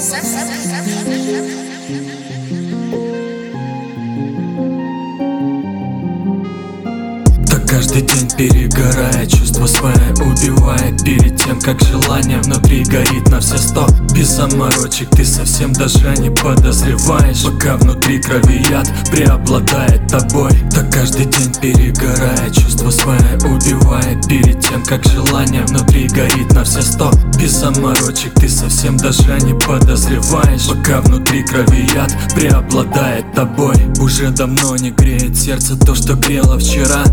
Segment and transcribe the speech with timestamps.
[0.00, 2.29] Sub, sub, sub, sub, sub, sub, sub,
[7.70, 13.86] каждый день перегорая, чувство свое убивая Перед тем, как желание внутри горит на все сто.
[14.12, 20.50] Без заморочек ты совсем даже не подозреваешь Пока внутри крови яд преобладает тобой.
[20.72, 26.82] Так каждый день перегорая, чувство свое убивая Перед тем, как желание внутри горит на все
[26.82, 27.12] сто.
[27.38, 33.76] Без заморочек ты совсем даже не подозреваешь Пока внутри крови яд преобладает тобой.
[34.00, 37.04] Уже давно не греет сердце то, что грело вчера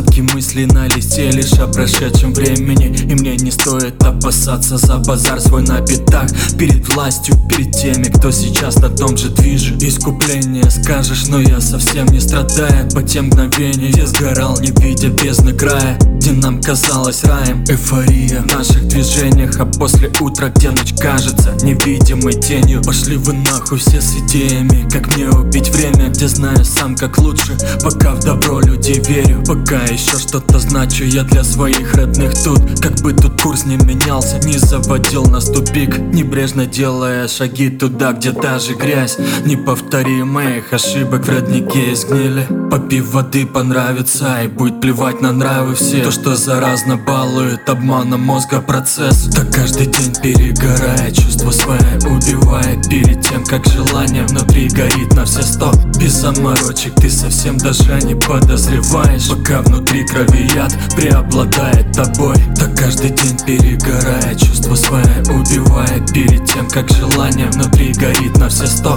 [0.00, 2.86] Осадки мыслей на лишь о прошедшем времени.
[2.86, 8.30] И мне не стоит опасаться за базар свой на пятах Перед властью, перед теми, кто
[8.30, 9.76] сейчас на том же движе.
[9.78, 12.90] Искупление скажешь, но я совсем не страдаю.
[12.92, 15.98] По тем мгновениям я сгорал, не видя бездны края.
[16.20, 17.64] Где нам казалось раем?
[17.66, 22.82] Эйфория в наших движениях А после утра, где ночь кажется невидимой тенью.
[22.82, 27.56] Пошли вы нахуй все с идеями Как мне убить время, где знаю сам как лучше.
[27.82, 32.80] Пока в добро людей верю Пока еще что-то значу я для своих родных тут.
[32.80, 35.98] Как бы тут курс не менялся, не заводил нас тупик.
[35.98, 39.18] Небрежно делая шаги туда, где даже грязь.
[39.44, 42.46] Не повтори моих ошибок, в роднике изгнили.
[42.70, 46.04] Попив воды понравится и будет плевать на нравы все.
[46.04, 49.28] То, что заразно балует обманом мозга процесс.
[49.34, 55.42] Так каждый день перегорая, чувство свое убивая Перед тем, как желание внутри горит на все
[55.42, 55.72] сто
[56.10, 59.28] Без заморочек ты совсем даже не подозреваешь.
[59.28, 66.68] Пока внутри крови яд преобладает тобой Так каждый день перегорая, чувство свое убивая Перед тем,
[66.68, 68.96] как желание внутри горит на все сто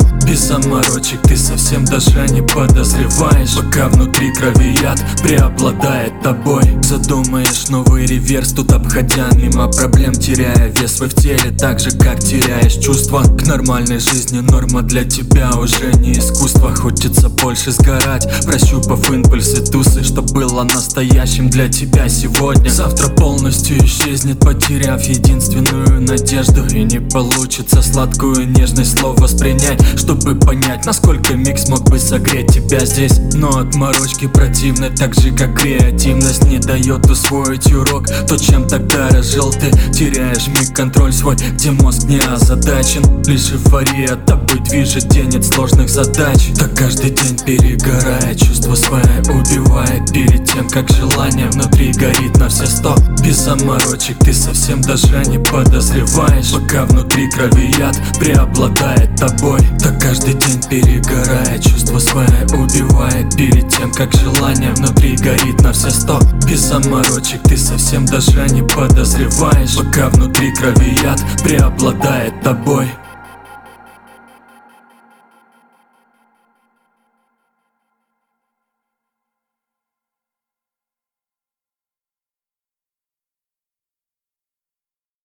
[0.54, 3.56] заморочек ты совсем даже не подозреваешь.
[3.56, 6.64] Пока внутри крови яд преобладает тобой.
[6.84, 10.94] Задумаешь новый реверс, тут обходя мимо проблем Теряя вес.
[10.94, 14.42] Свой в теле, так же как теряешь чувства К нормальной жизни.
[14.42, 16.76] Норма для тебя уже не искусство.
[16.76, 22.70] Хочется больше сгорать, прощупав импульсы тусы Что было настоящим для тебя сегодня.
[22.70, 26.64] Завтра полностью исчезнет, потеряв единственную надежду.
[26.68, 32.80] И не получится сладкую нежность слов воспринять Чтобы понять, насколько микс мог бы согреть тебя
[32.86, 33.20] здесь.
[33.34, 39.52] Но отморочки противны, так же как креативность Не дает усвоить урок, то чем тогда разжил
[39.52, 43.24] ты Теряешь миг контроль свой, где мозг не озадачен.
[43.26, 46.50] Лишь эйфория тобой движет, тенет сложных задач.
[46.58, 52.66] Так каждый день перегорая, чувство свое убивает Перед тем, как желание внутри горит на все
[52.66, 52.96] сто
[53.34, 56.52] Без заморочек ты совсем даже не подозреваешь.
[56.52, 63.92] Пока внутри крови яд преобладает тобой Так каждый день перегорая, чувство свое убивает Перед тем,
[63.92, 66.20] как желание внутри горит на все сто.
[66.48, 69.78] Без заморочек ты совсем даже не подозреваешь.
[69.78, 72.88] Пока внутри крови яд преобладает тобой